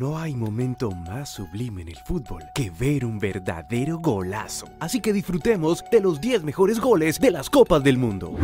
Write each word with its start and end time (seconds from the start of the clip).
No 0.00 0.16
hay 0.16 0.36
momento 0.36 0.92
más 0.92 1.28
sublime 1.28 1.82
en 1.82 1.88
el 1.88 1.96
fútbol 1.96 2.44
que 2.54 2.70
ver 2.70 3.04
un 3.04 3.18
verdadero 3.18 3.98
golazo. 3.98 4.68
Así 4.78 5.00
que 5.00 5.12
disfrutemos 5.12 5.84
de 5.90 6.00
los 6.00 6.20
10 6.20 6.44
mejores 6.44 6.78
goles 6.78 7.18
de 7.18 7.32
las 7.32 7.50
Copas 7.50 7.82
del 7.82 7.98
Mundo. 7.98 8.36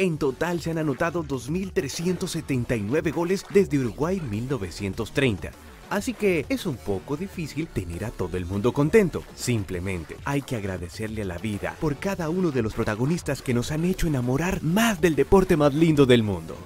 En 0.00 0.16
total 0.16 0.60
se 0.60 0.70
han 0.70 0.78
anotado 0.78 1.24
2.379 1.24 3.12
goles 3.12 3.44
desde 3.52 3.80
Uruguay 3.80 4.22
1930. 4.30 5.50
Así 5.90 6.14
que 6.14 6.46
es 6.48 6.66
un 6.66 6.76
poco 6.76 7.16
difícil 7.16 7.66
tener 7.66 8.04
a 8.04 8.12
todo 8.12 8.36
el 8.36 8.46
mundo 8.46 8.72
contento. 8.72 9.24
Simplemente 9.34 10.16
hay 10.24 10.42
que 10.42 10.54
agradecerle 10.54 11.22
a 11.22 11.24
la 11.24 11.38
vida 11.38 11.74
por 11.80 11.96
cada 11.96 12.30
uno 12.30 12.52
de 12.52 12.62
los 12.62 12.74
protagonistas 12.74 13.42
que 13.42 13.54
nos 13.54 13.72
han 13.72 13.84
hecho 13.84 14.06
enamorar 14.06 14.62
más 14.62 15.00
del 15.00 15.16
deporte 15.16 15.56
más 15.56 15.74
lindo 15.74 16.06
del 16.06 16.22
mundo. 16.22 16.56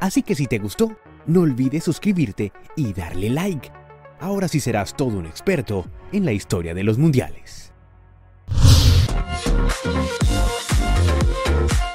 Así 0.00 0.24
que 0.24 0.34
si 0.34 0.48
te 0.48 0.58
gustó, 0.58 0.96
no 1.26 1.42
olvides 1.42 1.84
suscribirte 1.84 2.52
y 2.74 2.92
darle 2.92 3.30
like. 3.30 3.70
Ahora 4.18 4.48
sí 4.48 4.58
serás 4.58 4.96
todo 4.96 5.16
un 5.16 5.26
experto 5.26 5.86
en 6.10 6.24
la 6.24 6.32
historia 6.32 6.74
de 6.74 6.82
los 6.82 6.98
mundiales. 6.98 7.72